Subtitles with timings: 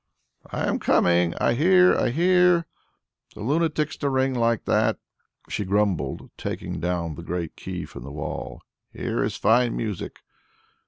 [0.49, 1.35] "I am coming!
[1.35, 1.95] I hear!
[1.95, 2.65] I hear!
[3.35, 4.97] The lunatics to ring like that!"
[5.47, 8.61] she grumbled, taking down the great key from the wall;
[8.91, 10.21] "here is fine music."